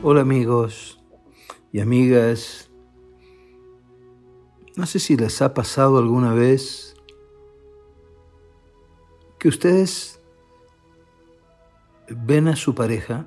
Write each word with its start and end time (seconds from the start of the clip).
Hola 0.00 0.20
amigos 0.20 1.00
y 1.72 1.80
amigas. 1.80 2.70
No 4.76 4.86
sé 4.86 5.00
si 5.00 5.16
les 5.16 5.42
ha 5.42 5.52
pasado 5.52 5.98
alguna 5.98 6.32
vez 6.34 6.94
que 9.40 9.48
ustedes 9.48 10.22
ven 12.08 12.46
a 12.46 12.54
su 12.54 12.76
pareja 12.76 13.26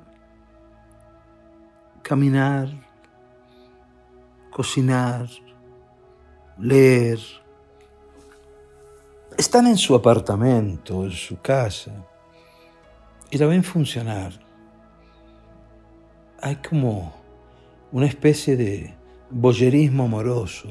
caminar, 2.02 2.70
cocinar, 4.50 5.28
leer. 6.58 7.18
Están 9.36 9.66
en 9.66 9.76
su 9.76 9.94
apartamento, 9.94 11.04
en 11.04 11.10
su 11.10 11.38
casa, 11.38 11.92
y 13.30 13.36
la 13.36 13.44
ven 13.44 13.62
funcionar 13.62 14.51
hay 16.42 16.56
como 16.56 17.14
una 17.92 18.06
especie 18.06 18.56
de 18.56 18.94
boyerismo 19.30 20.04
amoroso, 20.04 20.70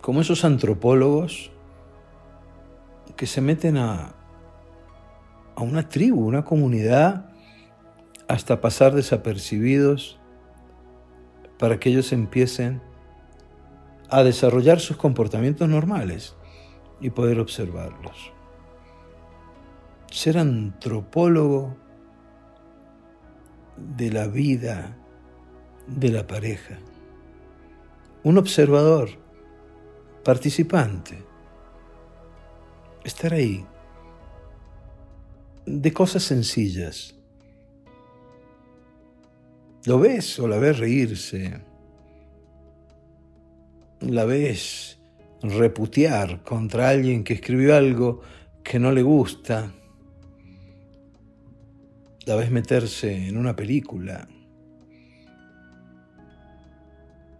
como 0.00 0.20
esos 0.20 0.44
antropólogos 0.44 1.50
que 3.16 3.26
se 3.26 3.40
meten 3.40 3.76
a, 3.76 4.14
a 5.56 5.62
una 5.62 5.88
tribu, 5.88 6.24
una 6.24 6.44
comunidad, 6.44 7.28
hasta 8.28 8.60
pasar 8.60 8.94
desapercibidos 8.94 10.20
para 11.58 11.80
que 11.80 11.90
ellos 11.90 12.12
empiecen 12.12 12.80
a 14.08 14.22
desarrollar 14.22 14.78
sus 14.78 14.96
comportamientos 14.96 15.68
normales 15.68 16.36
y 17.00 17.10
poder 17.10 17.40
observarlos. 17.40 18.32
Ser 20.08 20.38
antropólogo 20.38 21.76
de 23.76 24.10
la 24.10 24.26
vida 24.26 24.96
de 25.86 26.10
la 26.10 26.26
pareja. 26.26 26.78
Un 28.22 28.38
observador, 28.38 29.10
participante. 30.24 31.22
Estar 33.04 33.34
ahí. 33.34 33.66
De 35.66 35.92
cosas 35.92 36.22
sencillas. 36.22 37.14
Lo 39.84 39.98
ves 39.98 40.38
o 40.38 40.46
la 40.46 40.58
ves 40.58 40.78
reírse. 40.78 41.60
La 44.00 44.24
ves 44.24 45.00
reputear 45.42 46.42
contra 46.44 46.88
alguien 46.88 47.24
que 47.24 47.34
escribió 47.34 47.74
algo 47.74 48.20
que 48.62 48.78
no 48.78 48.92
le 48.92 49.02
gusta 49.02 49.72
la 52.26 52.36
ves 52.36 52.50
meterse 52.50 53.28
en 53.28 53.36
una 53.36 53.56
película, 53.56 54.28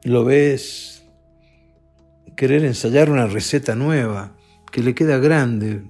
lo 0.04 0.24
ves 0.24 1.04
querer 2.36 2.64
ensayar 2.64 3.10
una 3.10 3.26
receta 3.26 3.74
nueva 3.74 4.34
que 4.70 4.82
le 4.82 4.94
queda 4.94 5.18
grande 5.18 5.84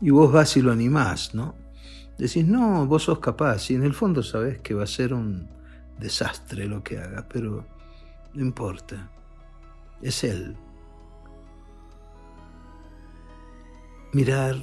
y 0.00 0.10
vos 0.10 0.32
vas 0.32 0.56
y 0.56 0.62
lo 0.62 0.72
animás, 0.72 1.34
¿no? 1.34 1.54
Decís, 2.18 2.46
no, 2.46 2.86
vos 2.86 3.04
sos 3.04 3.18
capaz 3.18 3.70
y 3.70 3.74
en 3.74 3.84
el 3.84 3.92
fondo 3.92 4.22
sabés 4.22 4.60
que 4.60 4.74
va 4.74 4.84
a 4.84 4.88
ser 4.88 5.12
un 5.12 5.48
desastre 5.98 6.66
lo 6.66 6.82
que 6.82 6.98
haga, 6.98 7.26
pero 7.28 7.66
no 8.32 8.42
importa, 8.42 9.10
es 10.02 10.24
él. 10.24 10.56
Mirar 14.12 14.56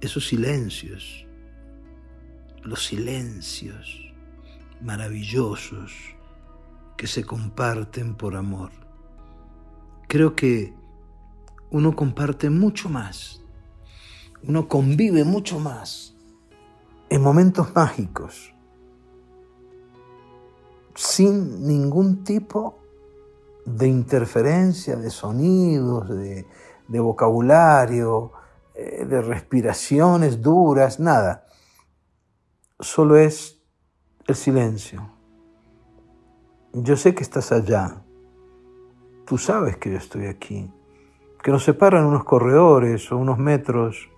esos 0.00 0.26
silencios 0.26 1.23
los 2.64 2.86
silencios 2.86 4.12
maravillosos 4.80 5.92
que 6.96 7.06
se 7.06 7.24
comparten 7.24 8.14
por 8.14 8.36
amor. 8.36 8.70
Creo 10.08 10.34
que 10.34 10.74
uno 11.70 11.94
comparte 11.94 12.50
mucho 12.50 12.88
más, 12.88 13.42
uno 14.42 14.68
convive 14.68 15.24
mucho 15.24 15.58
más 15.58 16.14
en 17.10 17.22
momentos 17.22 17.74
mágicos, 17.74 18.54
sin 20.94 21.66
ningún 21.66 22.24
tipo 22.24 22.78
de 23.66 23.88
interferencia 23.88 24.96
de 24.96 25.10
sonidos, 25.10 26.08
de, 26.08 26.46
vocabulario, 27.00 28.32
eh, 28.74 29.04
de 29.04 29.20
respiraciones 29.22 30.40
duras, 30.40 31.00
nada 31.00 31.44
solo 32.80 33.16
es 33.16 33.62
el 34.26 34.34
silencio. 34.34 35.10
Yo 36.72 36.96
sé 36.96 37.14
que 37.14 37.22
estás 37.22 37.52
allá. 37.52 38.02
Tú 39.26 39.38
sabes 39.38 39.76
que 39.76 39.92
yo 39.92 39.98
estoy 39.98 40.26
aquí. 40.26 40.70
Que 41.42 41.50
nos 41.50 41.64
separan 41.64 42.04
unos 42.04 42.24
corredores 42.24 43.10
o 43.12 43.18
unos 43.18 43.38
metros. 43.38 44.08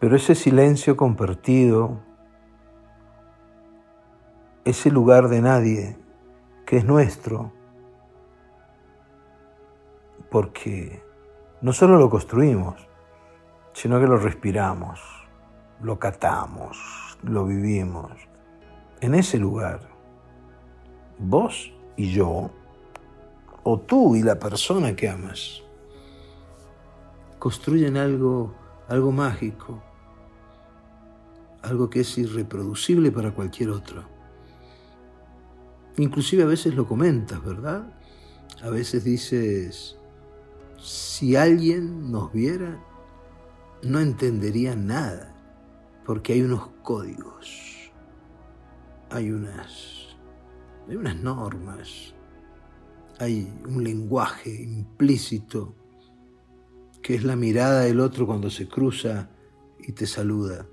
Pero 0.00 0.16
ese 0.16 0.34
silencio 0.34 0.96
compartido, 0.96 2.00
ese 4.64 4.90
lugar 4.90 5.28
de 5.28 5.42
nadie 5.42 5.98
que 6.64 6.76
es 6.76 6.84
nuestro, 6.84 7.52
porque 10.30 11.02
no 11.62 11.72
solo 11.72 11.98
lo 11.98 12.08
construimos, 12.10 12.88
sino 13.72 13.98
que 13.98 14.06
lo 14.06 14.18
respiramos 14.18 15.17
lo 15.82 15.98
catamos, 15.98 16.76
lo 17.22 17.46
vivimos. 17.46 18.12
En 19.00 19.14
ese 19.14 19.38
lugar, 19.38 19.80
vos 21.18 21.72
y 21.96 22.12
yo, 22.12 22.50
o 23.62 23.78
tú 23.80 24.16
y 24.16 24.22
la 24.22 24.38
persona 24.38 24.96
que 24.96 25.08
amas, 25.08 25.62
construyen 27.38 27.96
algo, 27.96 28.54
algo 28.88 29.12
mágico, 29.12 29.82
algo 31.62 31.88
que 31.90 32.00
es 32.00 32.18
irreproducible 32.18 33.12
para 33.12 33.32
cualquier 33.32 33.70
otro. 33.70 34.02
Inclusive 35.96 36.44
a 36.44 36.46
veces 36.46 36.74
lo 36.74 36.86
comentas, 36.86 37.44
¿verdad? 37.44 37.92
A 38.62 38.70
veces 38.70 39.04
dices, 39.04 39.96
si 40.80 41.36
alguien 41.36 42.10
nos 42.10 42.32
viera, 42.32 42.80
no 43.82 44.00
entendería 44.00 44.74
nada 44.74 45.37
porque 46.08 46.32
hay 46.32 46.40
unos 46.40 46.68
códigos, 46.82 47.92
hay 49.10 49.30
unas, 49.30 50.16
hay 50.88 50.96
unas 50.96 51.16
normas, 51.16 52.14
hay 53.18 53.52
un 53.66 53.84
lenguaje 53.84 54.62
implícito 54.62 55.74
que 57.02 57.14
es 57.14 57.24
la 57.24 57.36
mirada 57.36 57.82
del 57.82 58.00
otro 58.00 58.26
cuando 58.26 58.48
se 58.48 58.66
cruza 58.66 59.28
y 59.80 59.92
te 59.92 60.06
saluda. 60.06 60.66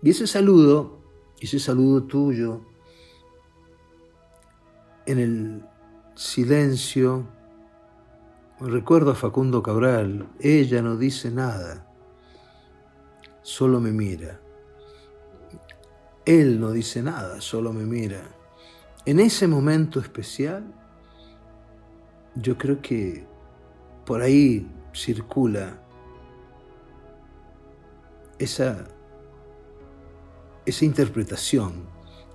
Y 0.00 0.10
ese 0.10 0.28
saludo, 0.28 1.00
ese 1.40 1.58
saludo 1.58 2.04
tuyo, 2.04 2.60
en 5.06 5.18
el 5.18 5.64
silencio, 6.14 7.26
recuerdo 8.60 9.10
a 9.10 9.16
Facundo 9.16 9.60
Cabral, 9.60 10.28
ella 10.38 10.82
no 10.82 10.96
dice 10.96 11.32
nada, 11.32 11.92
solo 13.42 13.80
me 13.80 13.90
mira. 13.90 14.40
Él 16.28 16.60
no 16.60 16.72
dice 16.72 17.02
nada, 17.02 17.40
solo 17.40 17.72
me 17.72 17.86
mira. 17.86 18.20
En 19.06 19.18
ese 19.18 19.48
momento 19.48 19.98
especial, 19.98 20.62
yo 22.34 22.58
creo 22.58 22.82
que 22.82 23.26
por 24.04 24.20
ahí 24.20 24.70
circula 24.92 25.82
esa, 28.38 28.88
esa 30.66 30.84
interpretación 30.84 31.86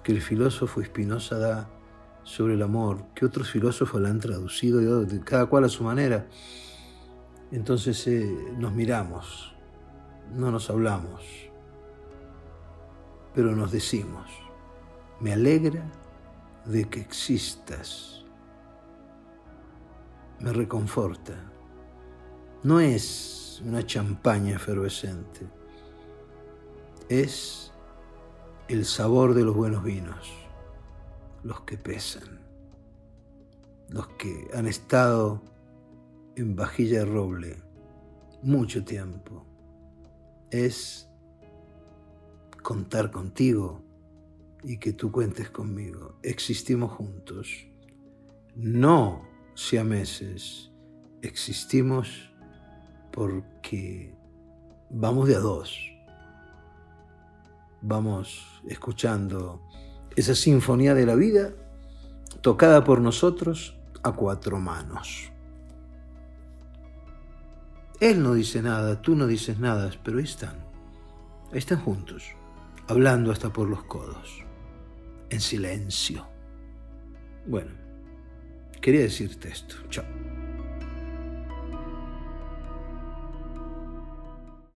que 0.04 0.12
el 0.12 0.24
filósofo 0.24 0.84
Spinoza 0.84 1.38
da 1.38 1.70
sobre 2.24 2.56
el 2.56 2.64
amor, 2.64 3.06
que 3.14 3.28
otros 3.28 3.52
filósofos 3.52 4.02
la 4.02 4.10
han 4.10 4.20
traducido, 4.20 4.82
cada 5.24 5.46
cual 5.46 5.66
a 5.66 5.70
su 5.70 5.84
manera. 5.84 6.26
Entonces 7.52 8.08
eh, 8.08 8.28
nos 8.58 8.74
miramos, 8.74 9.54
no 10.34 10.50
nos 10.50 10.72
hablamos 10.72 11.53
pero 13.34 13.56
nos 13.56 13.72
decimos, 13.72 14.30
me 15.20 15.34
alegra 15.34 15.84
de 16.66 16.86
que 16.90 17.00
existas, 17.00 18.24
me 20.40 20.54
reconforta. 20.54 21.34
No 22.64 22.80
es 22.80 23.62
una 23.66 23.86
champaña 23.86 24.56
efervescente, 24.56 25.48
es 27.10 27.72
el 28.68 28.86
sabor 28.86 29.34
de 29.34 29.44
los 29.44 29.56
buenos 29.56 29.84
vinos, 29.84 30.32
los 31.44 31.62
que 31.62 31.78
pesan, 31.78 32.40
los 33.90 34.08
que 34.10 34.50
han 34.54 34.68
estado 34.68 35.42
en 36.36 36.56
vajilla 36.56 37.00
de 37.00 37.06
roble 37.06 37.64
mucho 38.42 38.84
tiempo. 38.84 39.46
Es 40.52 41.10
contar 42.64 43.12
contigo 43.12 43.84
y 44.64 44.78
que 44.80 44.94
tú 44.94 45.12
cuentes 45.12 45.52
conmigo. 45.52 46.18
Existimos 46.24 46.94
juntos. 46.94 47.68
No 48.56 49.28
meses 49.84 50.70
Existimos 51.22 52.30
porque 53.12 54.14
vamos 54.90 55.30
de 55.30 55.38
a 55.38 55.40
dos. 55.40 55.80
Vamos 57.82 58.62
escuchando 58.68 59.62
esa 60.18 60.36
sinfonía 60.36 60.94
de 60.94 61.06
la 61.06 61.16
vida 61.16 61.54
tocada 62.42 62.84
por 62.84 63.00
nosotros 63.00 63.78
a 64.04 64.12
cuatro 64.12 64.60
manos. 64.60 65.32
Él 68.02 68.22
no 68.22 68.34
dice 68.34 68.62
nada, 68.62 69.02
tú 69.02 69.16
no 69.16 69.26
dices 69.26 69.60
nada, 69.60 69.92
pero 70.04 70.18
ahí 70.18 70.26
están. 70.26 70.58
Ahí 71.54 71.60
están 71.60 71.80
juntos, 71.80 72.36
hablando 72.88 73.32
hasta 73.32 73.52
por 73.52 73.70
los 73.70 73.84
codos, 73.84 74.44
en 75.30 75.40
silencio. 75.40 76.28
Bueno, 77.46 77.72
quería 78.82 79.02
decirte 79.02 79.50
esto. 79.50 79.76
Chao. 79.90 80.33